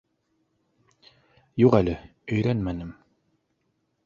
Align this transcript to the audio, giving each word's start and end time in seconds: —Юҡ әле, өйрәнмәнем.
—Юҡ 1.65 1.77
әле, 1.81 1.93
өйрәнмәнем. 2.37 2.97